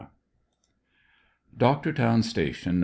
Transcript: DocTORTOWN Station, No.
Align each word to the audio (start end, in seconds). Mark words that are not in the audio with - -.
DocTORTOWN 1.55 2.23
Station, 2.23 2.79
No. 2.79 2.79